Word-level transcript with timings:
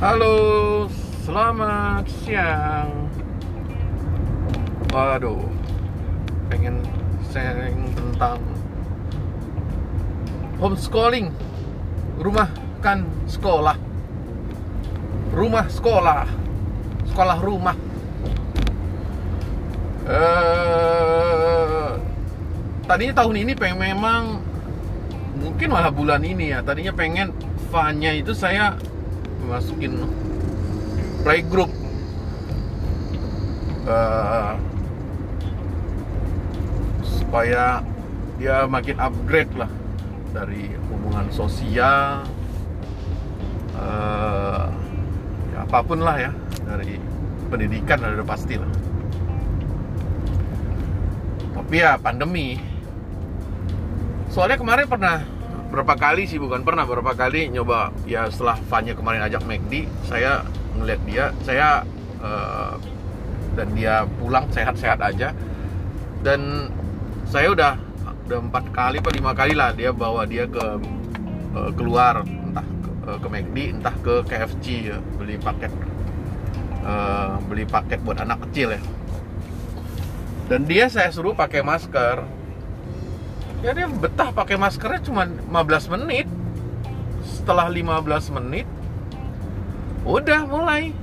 Halo, 0.00 0.88
selamat 1.28 2.08
siang. 2.24 2.88
Waduh, 4.88 5.44
pengen 6.48 6.80
sharing 7.28 7.84
tentang 7.92 8.40
homeschooling. 10.56 11.28
Rumah 12.16 12.48
kan 12.80 13.04
sekolah. 13.28 13.76
Rumah 15.36 15.68
sekolah. 15.68 16.24
Sekolah 17.04 17.38
rumah. 17.44 17.76
Eh, 20.08 21.92
tadinya 22.88 23.20
tahun 23.20 23.36
ini 23.44 23.52
pengen 23.52 23.76
memang 23.76 24.40
mungkin 25.44 25.68
malah 25.68 25.92
bulan 25.92 26.24
ini 26.24 26.56
ya. 26.56 26.64
Tadinya 26.64 26.96
pengen 26.96 27.36
Vanya 27.68 28.16
itu 28.16 28.32
saya 28.32 28.80
masukin 29.48 30.04
playgroup 31.24 31.72
uh, 33.88 34.56
supaya 37.02 37.84
dia 38.40 38.64
makin 38.64 38.96
upgrade 38.96 39.52
lah 39.56 39.68
dari 40.32 40.72
hubungan 40.88 41.28
sosial 41.28 42.24
uh, 43.76 44.66
ya 45.52 45.58
apa 45.66 45.78
pun 45.84 46.00
lah 46.00 46.16
ya 46.16 46.32
dari 46.64 46.96
pendidikan 47.50 47.98
ada 47.98 48.22
pasti 48.22 48.54
lah. 48.54 48.70
Tapi 51.50 51.76
ya 51.82 51.98
pandemi. 51.98 52.58
Soalnya 54.30 54.58
kemarin 54.58 54.86
pernah 54.86 55.26
berapa 55.70 55.94
kali 55.94 56.26
sih 56.26 56.42
bukan 56.42 56.66
pernah 56.66 56.82
berapa 56.82 57.14
kali 57.14 57.48
nyoba. 57.54 57.94
Ya 58.04 58.26
setelah 58.26 58.58
Vanya 58.66 58.92
kemarin 58.98 59.22
ajak 59.22 59.46
McD 59.46 59.86
saya 60.04 60.42
ngeliat 60.74 61.00
dia 61.06 61.24
saya 61.46 61.86
uh, 62.18 62.74
dan 63.54 63.70
dia 63.78 64.04
pulang 64.18 64.50
sehat-sehat 64.50 64.98
aja. 64.98 65.30
Dan 66.20 66.68
saya 67.24 67.54
udah 67.54 67.72
udah 68.26 68.38
empat 68.46 68.64
kali 68.74 68.98
atau 68.98 69.14
lima 69.14 69.32
kali 69.32 69.54
lah 69.54 69.70
dia 69.72 69.94
bawa 69.94 70.26
dia 70.26 70.50
ke 70.50 70.64
uh, 71.54 71.70
keluar. 71.78 72.26
Entah 72.26 72.66
ke, 72.66 72.90
uh, 73.06 73.18
ke 73.22 73.26
McD 73.30 73.56
entah 73.78 73.94
ke 74.02 74.14
KFC 74.26 74.90
ya, 74.90 74.98
beli 75.16 75.38
paket. 75.38 75.70
Uh, 76.82 77.38
beli 77.46 77.62
paket 77.62 78.02
buat 78.02 78.18
anak 78.18 78.42
kecil 78.50 78.74
ya. 78.74 78.82
Dan 80.50 80.66
dia 80.66 80.90
saya 80.90 81.14
suruh 81.14 81.30
pakai 81.30 81.62
masker 81.62 82.39
ya 83.60 83.76
dia 83.76 83.86
betah 83.88 84.32
pakai 84.32 84.56
maskernya 84.56 85.00
cuma 85.04 85.28
15 85.28 85.92
menit. 85.96 86.26
Setelah 87.24 87.68
15 87.68 88.36
menit 88.36 88.66
udah 90.04 90.40
mulai. 90.48 90.96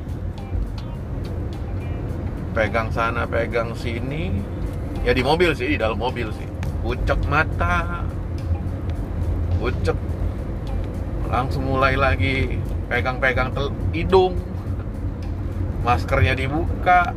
Pegang 2.57 2.89
sana 2.89 3.29
pegang 3.29 3.77
sini. 3.77 4.33
Ya 5.05 5.13
di 5.13 5.21
mobil 5.21 5.53
sih 5.53 5.69
di 5.69 5.77
dalam 5.77 6.01
mobil 6.01 6.33
sih. 6.33 6.49
Pucek 6.81 7.21
mata. 7.29 8.01
Pucek 9.61 9.97
langsung 11.29 11.69
mulai 11.69 11.93
lagi. 11.93 12.57
Pegang-pegang 12.89 13.53
hidung. 13.93 14.33
Maskernya 15.85 16.33
dibuka. 16.33 17.13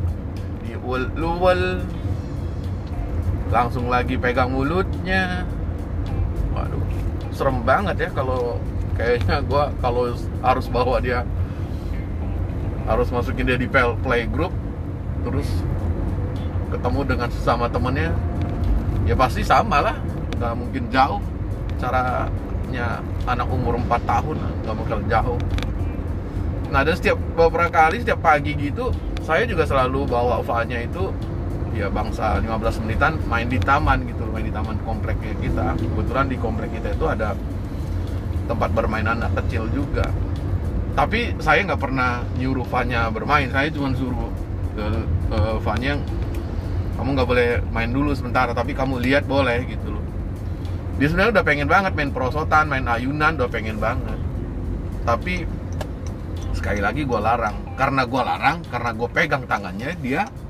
Diul-luel 0.61 1.81
langsung 3.51 3.91
lagi 3.91 4.15
pegang 4.15 4.49
mulutnya. 4.49 5.43
Waduh 6.55 6.81
serem 7.35 7.61
banget 7.67 8.07
ya 8.07 8.09
kalau 8.15 8.57
kayaknya 8.95 9.43
gue 9.43 9.63
kalau 9.83 10.15
harus 10.43 10.67
bawa 10.71 11.03
dia 11.03 11.27
harus 12.87 13.07
masukin 13.11 13.47
dia 13.47 13.59
di 13.59 13.67
play 13.71 14.25
group 14.27 14.51
terus 15.21 15.47
ketemu 16.71 16.99
dengan 17.03 17.29
sesama 17.29 17.67
temennya 17.67 18.15
ya 19.03 19.13
pasti 19.19 19.43
sama 19.43 19.83
lah. 19.83 19.95
Nggak 20.39 20.53
mungkin 20.57 20.83
jauh. 20.89 21.21
Caranya 21.77 23.03
anak 23.27 23.47
umur 23.51 23.75
4 23.77 23.89
tahun 24.07 24.37
nggak 24.63 24.75
mungkin 24.79 25.03
jauh. 25.11 25.39
Nah 26.71 26.87
dan 26.87 26.95
setiap 26.95 27.19
beberapa 27.35 27.67
kali 27.67 27.99
setiap 27.99 28.23
pagi 28.23 28.55
gitu 28.55 28.95
saya 29.21 29.45
juga 29.45 29.67
selalu 29.67 30.07
bawa 30.09 30.41
Vanya 30.41 30.81
itu 30.81 31.13
ya 31.71 31.87
bangsa 31.87 32.43
15 32.43 32.83
menitan 32.83 33.15
main 33.31 33.47
di 33.47 33.55
taman 33.55 34.03
gitu 34.03 34.27
main 34.27 34.43
di 34.43 34.53
taman 34.53 34.75
kompleknya 34.83 35.33
kita. 35.39 35.65
Kebetulan 35.79 36.25
di 36.27 36.37
komplek 36.39 36.69
kita 36.75 36.91
itu 36.95 37.05
ada 37.07 37.35
tempat 38.47 38.69
bermain 38.75 39.07
anak 39.07 39.31
kecil 39.43 39.71
juga. 39.71 40.07
Tapi 40.91 41.39
saya 41.39 41.63
nggak 41.63 41.79
pernah 41.79 42.19
nyuruh 42.35 42.67
Fanya 42.67 43.07
bermain. 43.07 43.47
Saya 43.47 43.71
cuma 43.71 43.95
suruh 43.95 44.27
ke, 44.75 44.85
ke 45.31 45.39
Fanya 45.63 45.95
kamu 46.99 47.09
nggak 47.17 47.29
boleh 47.29 47.49
main 47.71 47.89
dulu 47.89 48.11
sebentar 48.13 48.51
tapi 48.51 48.75
kamu 48.75 48.99
lihat 48.99 49.23
boleh 49.23 49.63
gitu 49.65 49.95
loh. 49.95 50.03
Dia 50.99 51.07
sebenarnya 51.07 51.39
udah 51.39 51.45
pengen 51.47 51.67
banget 51.71 51.91
main 51.95 52.11
perosotan 52.11 52.67
main 52.67 52.83
ayunan 52.85 53.39
udah 53.39 53.49
pengen 53.49 53.79
banget. 53.79 54.19
Tapi 55.07 55.47
sekali 56.51 56.83
lagi 56.83 57.07
gue 57.07 57.17
larang. 57.17 57.57
Karena 57.79 58.03
gue 58.03 58.21
larang 58.21 58.59
karena 58.67 58.91
gue 58.91 59.07
pegang 59.09 59.47
tangannya 59.47 59.95
dia 59.97 60.27
Eh, 60.27 60.40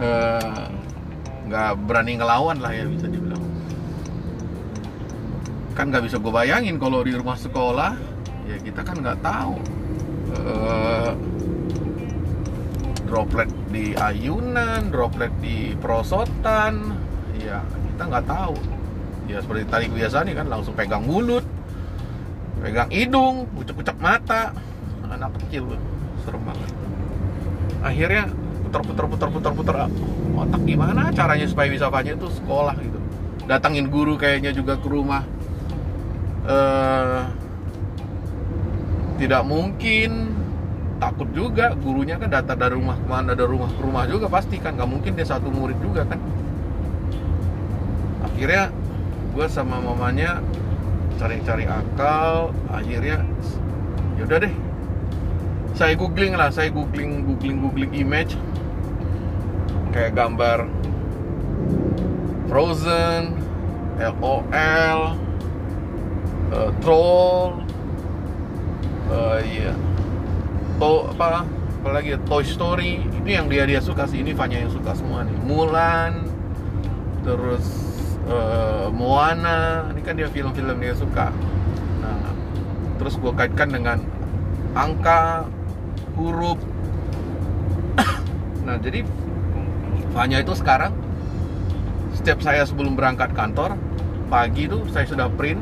nggak 0.00 1.70
uh, 1.70 1.78
berani 1.84 2.16
ngelawan 2.16 2.56
lah 2.58 2.72
ya 2.72 2.88
bisa 2.88 3.06
dibilang. 3.06 3.44
Kan 5.76 5.92
nggak 5.92 6.08
bisa 6.08 6.16
gue 6.16 6.32
bayangin 6.32 6.80
kalau 6.80 7.04
di 7.04 7.12
rumah 7.12 7.36
sekolah 7.36 7.92
ya 8.48 8.56
kita 8.60 8.80
kan 8.80 8.96
nggak 8.96 9.20
tahu. 9.20 9.56
Uh, 10.30 11.12
droplet 13.10 13.50
di 13.74 13.90
ayunan 13.98 14.86
droplet 14.94 15.34
di 15.42 15.74
perosotan 15.76 16.94
ya 17.36 17.60
kita 17.64 18.02
nggak 18.08 18.26
tahu. 18.26 18.56
Ya 19.28 19.38
seperti 19.44 19.62
tadi 19.68 19.86
biasa 19.92 20.26
nih 20.26 20.34
kan 20.34 20.46
langsung 20.48 20.74
pegang 20.74 21.06
mulut 21.06 21.44
pegang 22.60 22.88
hidung 22.88 23.48
ucap-ucap 23.56 23.96
mata. 24.00 24.56
Anak 25.10 25.34
kecil 25.42 25.74
serem 26.22 26.40
banget. 26.46 26.70
Akhirnya 27.82 28.24
putar 28.70 28.86
putar 28.86 29.06
putar 29.10 29.28
putar 29.34 29.52
putar 29.52 29.76
otak 30.38 30.62
gimana 30.62 31.10
caranya 31.10 31.46
supaya 31.50 31.66
bisa 31.66 31.90
Fanya 31.90 32.14
itu 32.14 32.30
sekolah 32.30 32.78
gitu. 32.78 32.98
Datangin 33.50 33.90
guru 33.90 34.14
kayaknya 34.14 34.54
juga 34.54 34.78
ke 34.78 34.86
rumah. 34.86 35.26
Uh, 36.46 37.26
tidak 39.18 39.42
mungkin. 39.42 40.38
Takut 41.00 41.32
juga 41.32 41.72
gurunya 41.80 42.20
kan 42.20 42.28
datang 42.28 42.60
dari 42.60 42.76
rumah 42.76 42.92
ke 42.94 43.06
mana 43.08 43.32
dari 43.32 43.48
rumah 43.48 43.72
ke 43.72 43.80
rumah 43.82 44.06
juga 44.06 44.30
pasti 44.30 44.62
kan. 44.62 44.78
Nggak 44.78 44.90
mungkin 44.90 45.12
dia 45.18 45.26
satu 45.26 45.50
murid 45.50 45.76
juga 45.82 46.06
kan. 46.06 46.20
Akhirnya 48.22 48.70
gue 49.34 49.46
sama 49.50 49.82
mamanya 49.82 50.38
cari-cari 51.18 51.66
akal 51.68 52.54
akhirnya 52.72 53.20
yaudah 54.16 54.38
deh 54.40 54.54
saya 55.74 55.94
googling 55.96 56.34
lah 56.36 56.50
saya 56.52 56.68
googling 56.72 57.26
googling 57.26 57.58
googling 57.62 57.92
image. 57.94 58.34
Kayak 59.90 60.14
gambar 60.14 60.70
Frozen, 62.46 63.38
LOL, 63.98 64.42
uh, 64.50 65.06
eh, 66.50 66.70
Troll, 66.82 67.62
uh, 69.06 69.38
iya, 69.42 69.70
to 70.82 71.10
apa 71.14 71.46
apalagi 71.80 72.14
ya, 72.14 72.18
Toy 72.26 72.42
Story. 72.42 73.06
Ini 73.22 73.30
yang 73.38 73.46
dia 73.46 73.64
dia 73.70 73.78
suka 73.78 74.04
sih 74.10 74.20
ini 74.20 74.34
Fanya 74.34 74.66
yang 74.66 74.72
suka 74.74 74.98
semua 74.98 75.22
nih. 75.22 75.36
Mulan 75.46 76.26
terus 77.22 77.64
uh, 78.26 78.90
Moana. 78.90 79.88
Ini 79.94 80.00
kan 80.02 80.14
dia 80.18 80.26
film-film 80.26 80.76
dia 80.82 80.94
suka. 80.98 81.30
Nah 82.02 82.34
terus 82.98 83.14
gue 83.14 83.32
kaitkan 83.32 83.70
dengan 83.70 83.98
angka 84.74 85.46
huruf. 86.20 86.60
Nah 88.60 88.76
jadi 88.76 89.02
Fanya 90.10 90.42
itu 90.42 90.52
sekarang. 90.58 90.92
Setiap 92.18 92.42
saya 92.42 92.66
sebelum 92.66 92.98
berangkat 92.98 93.32
kantor 93.32 93.78
pagi 94.28 94.66
itu 94.66 94.84
saya 94.90 95.06
sudah 95.06 95.26
print 95.32 95.58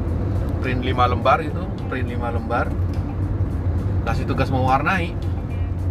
print 0.60 0.82
5 0.84 1.12
lembar 1.14 1.38
itu 1.44 1.62
print 1.87 2.08
5 2.08 2.37
lembar. 2.40 2.66
Kasih 4.08 4.25
tugas 4.25 4.49
mewarnai. 4.49 5.12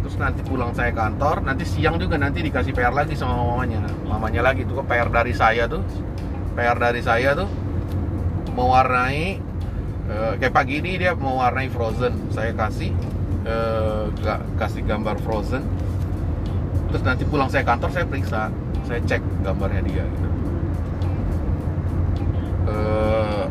Terus 0.02 0.14
nanti 0.18 0.42
pulang 0.42 0.74
saya 0.74 0.90
kantor 0.90 1.46
nanti 1.46 1.64
siang 1.64 1.98
juga 2.02 2.18
nanti 2.18 2.42
dikasih 2.42 2.74
PR 2.74 2.90
lagi 2.90 3.14
sama 3.14 3.38
mamanya. 3.38 3.82
Mamanya 4.04 4.42
lagi 4.50 4.66
tuh 4.66 4.82
PR 4.82 5.08
dari 5.08 5.32
saya 5.32 5.70
tuh. 5.70 5.82
PR 6.58 6.74
dari 6.74 7.00
saya 7.00 7.38
tuh 7.38 7.48
mewarnai 8.58 9.38
uh, 10.10 10.34
kayak 10.42 10.50
pagi 10.50 10.82
ini 10.82 10.98
dia 10.98 11.14
mewarnai 11.14 11.70
Frozen. 11.70 12.34
Saya 12.34 12.50
kasih 12.58 12.90
uh, 13.48 14.06
kasih 14.60 14.84
gambar 14.84 15.16
Frozen. 15.24 15.64
Terus 16.92 17.02
nanti 17.04 17.24
pulang 17.24 17.48
saya 17.48 17.64
kantor 17.64 17.90
saya 17.92 18.04
periksa. 18.04 18.52
Saya 18.84 19.00
cek 19.04 19.20
gambarnya 19.44 19.82
dia 19.84 20.04
gitu. 20.04 20.28
Uh, 22.68 23.48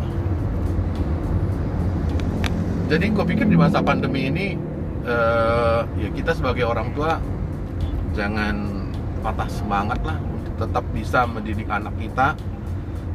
jadi 2.87 3.05
gue 3.11 3.25
pikir 3.27 3.45
di 3.51 3.59
masa 3.59 3.83
pandemi 3.83 4.31
ini 4.31 4.55
eh, 5.03 5.81
ya 5.99 6.09
kita 6.15 6.31
sebagai 6.35 6.63
orang 6.63 6.95
tua 6.95 7.19
jangan 8.15 8.87
patah 9.21 9.49
semangat 9.51 9.99
lah 10.07 10.17
tetap 10.57 10.83
bisa 10.95 11.27
mendidik 11.27 11.67
anak 11.67 11.93
kita 11.99 12.33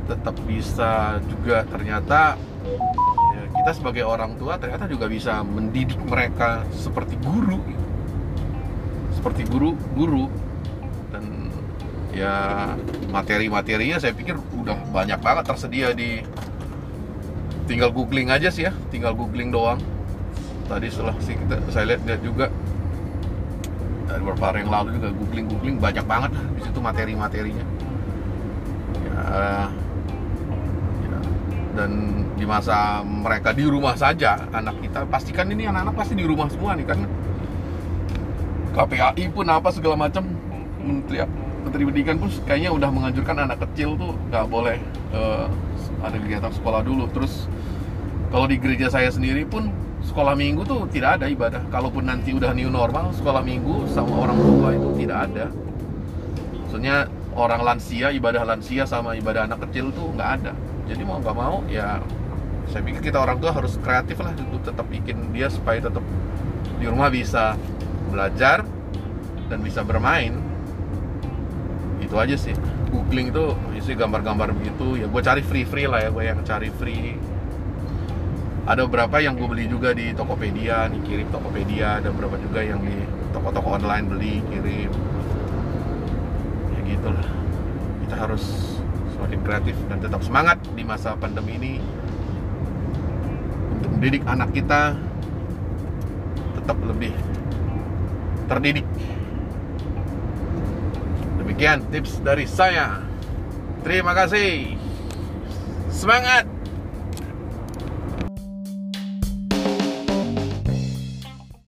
tetap 0.06 0.37
bisa 0.44 1.19
juga 1.26 1.64
ternyata 1.67 2.37
ya, 2.69 3.31
kita 3.52 3.70
sebagai 3.76 4.04
orang 4.08 4.34
tua 4.40 4.56
ternyata 4.56 4.88
juga 4.88 5.06
bisa 5.06 5.44
mendidik 5.44 6.00
mereka 6.08 6.64
seperti 6.72 7.14
guru. 7.20 7.60
Seperti 9.14 9.43
guru 9.46 9.76
guru. 9.93 10.26
Dan 11.12 11.52
ya 12.16 12.34
materi-materinya 13.12 14.00
saya 14.00 14.16
pikir 14.16 14.40
udah 14.56 14.76
banyak 14.90 15.20
banget 15.20 15.44
tersedia 15.46 15.93
di 15.93 16.25
tinggal 17.69 17.94
googling 17.94 18.28
aja 18.28 18.50
sih 18.50 18.66
ya 18.66 18.72
tinggal 18.88 19.12
googling 19.12 19.52
doang. 19.52 19.78
Tadi 20.66 20.88
setelah 20.88 21.14
sih 21.20 21.37
kita 21.37 21.60
saya 21.69 21.94
lihat 21.94 22.02
lihat 22.08 22.20
juga 22.25 22.46
dari 24.08 24.20
beberapa 24.25 24.44
hari 24.52 24.58
yang 24.64 24.72
lalu 24.72 24.88
juga 25.00 25.08
googling 25.12 25.46
googling 25.49 25.76
banyak 25.78 26.04
banget 26.08 26.31
di 26.56 26.60
situ 26.64 26.78
materi-materinya. 26.81 27.64
Ya, 29.02 29.20
ya 29.28 29.56
dan 31.72 31.90
di 32.36 32.44
masa 32.44 33.00
mereka 33.00 33.56
di 33.56 33.64
rumah 33.64 33.96
saja 33.96 34.36
anak 34.52 34.76
kita 34.84 35.08
pastikan 35.08 35.48
ini 35.48 35.69
anak-anak 35.69 35.94
pasti 35.96 36.14
di 36.16 36.24
rumah 36.28 36.48
semua 36.52 36.76
nih 36.76 36.86
kan? 36.86 36.98
KPAI 38.72 39.24
pun 39.32 39.46
apa 39.48 39.69
segala 39.69 39.96
macam 40.08 40.24
menteri 40.80 41.24
menteri 41.62 41.82
pendidikan 41.86 42.16
pun 42.19 42.28
kayaknya 42.48 42.72
udah 42.72 42.88
menganjurkan 42.88 43.36
anak 43.44 43.60
kecil 43.69 43.94
tuh 43.96 44.12
nggak 44.32 44.44
boleh 44.48 44.76
uh, 45.12 45.46
ada 46.04 46.16
kegiatan 46.16 46.52
sekolah 46.52 46.80
dulu. 46.84 47.08
Terus 47.12 47.48
kalau 48.32 48.48
di 48.48 48.56
gereja 48.56 48.88
saya 48.88 49.12
sendiri 49.12 49.44
pun 49.44 49.68
sekolah 50.02 50.32
minggu 50.34 50.64
tuh 50.64 50.88
tidak 50.88 51.20
ada 51.20 51.28
ibadah. 51.28 51.62
Kalaupun 51.68 52.04
nanti 52.08 52.32
udah 52.32 52.52
new 52.56 52.72
normal 52.72 53.12
sekolah 53.16 53.44
minggu 53.44 53.88
sama 53.92 54.28
orang 54.28 54.38
tua 54.40 54.68
itu 54.72 54.88
tidak 55.04 55.18
ada. 55.30 55.46
Maksudnya 56.64 56.96
orang 57.36 57.60
lansia 57.64 58.08
ibadah 58.12 58.42
lansia 58.44 58.88
sama 58.88 59.16
ibadah 59.16 59.44
anak 59.48 59.68
kecil 59.68 59.92
tuh 59.92 60.12
nggak 60.16 60.30
ada 60.40 60.52
jadi 60.88 61.02
mau 61.06 61.23
nggak 61.23 61.37
mau 61.37 61.62
ya 61.70 62.02
saya 62.70 62.82
pikir 62.87 63.12
kita 63.12 63.19
orang 63.20 63.37
tua 63.43 63.52
harus 63.52 63.76
kreatif 63.82 64.23
lah 64.23 64.32
untuk 64.32 64.62
tetap 64.64 64.87
bikin 64.88 65.34
dia 65.34 65.50
supaya 65.52 65.82
tetap 65.82 66.05
di 66.81 66.87
rumah 66.88 67.12
bisa 67.12 67.55
belajar 68.08 68.64
dan 69.52 69.58
bisa 69.61 69.84
bermain. 69.84 70.40
Itu 72.00 72.17
aja 72.17 72.32
sih. 72.32 72.56
Googling 72.88 73.32
itu 73.32 73.56
isi 73.76 73.93
gambar-gambar 73.93 74.56
begitu. 74.56 75.00
Ya 75.00 75.06
gue 75.08 75.23
cari 75.25 75.44
free 75.44 75.69
free 75.69 75.84
lah 75.84 76.00
ya 76.00 76.11
gue 76.12 76.25
yang 76.25 76.40
cari 76.44 76.73
free. 76.73 77.20
Ada 78.64 78.88
beberapa 78.88 79.19
yang 79.19 79.37
gue 79.37 79.49
beli 79.49 79.67
juga 79.69 79.93
di 79.93 80.17
Tokopedia 80.17 80.88
nih 80.88 81.00
kirim 81.05 81.28
Tokopedia. 81.28 82.00
Ada 82.00 82.08
beberapa 82.08 82.40
juga 82.40 82.64
yang 82.64 82.81
di 82.81 82.96
toko-toko 83.37 83.76
online 83.76 84.06
beli 84.08 84.35
kirim 84.49 84.93
kreatif 89.42 89.76
dan 89.90 89.98
tetap 89.98 90.22
semangat 90.22 90.58
di 90.72 90.82
masa 90.86 91.14
pandemi 91.18 91.58
ini. 91.58 91.74
Untuk 93.78 93.90
mendidik 93.98 94.22
anak 94.24 94.54
kita 94.54 94.94
tetap 96.62 96.78
lebih 96.86 97.12
terdidik. 98.46 98.86
Demikian 101.42 101.82
tips 101.90 102.22
dari 102.22 102.46
saya. 102.46 103.02
Terima 103.82 104.14
kasih. 104.14 104.78
Semangat 105.90 106.46